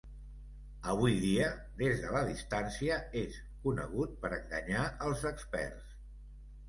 Avui 0.93 1.17
dia, 1.25 1.49
des 1.81 2.01
de 2.05 2.15
la 2.15 2.23
distància, 2.29 2.97
és 3.21 3.37
"conegut 3.67 4.17
per 4.25 4.33
enganyar 4.39 4.87
els 5.11 5.27
experts". 5.33 5.95